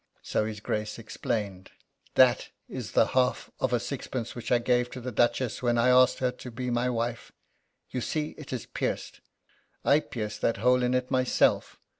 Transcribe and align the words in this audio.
So 0.23 0.45
his 0.45 0.59
Grace 0.61 0.97
explained: 0.97 1.69
"That 2.15 2.49
is 2.67 2.93
the 2.93 3.05
half 3.09 3.51
of 3.59 3.71
a 3.71 3.79
sixpence 3.79 4.33
which 4.33 4.51
I 4.51 4.57
gave 4.57 4.89
to 4.89 4.99
the 4.99 5.11
Duchess 5.11 5.61
when 5.61 5.77
I 5.77 5.89
asked 5.89 6.17
her 6.17 6.31
to 6.31 6.49
be 6.49 6.71
my 6.71 6.89
wife. 6.89 7.31
You 7.91 8.01
see 8.01 8.31
it 8.39 8.51
is 8.51 8.65
pierced. 8.65 9.21
I 9.85 9.99
pierced 9.99 10.41
that 10.41 10.57
hole 10.57 10.81
in 10.81 10.95
it 10.95 11.11
myself. 11.11 11.77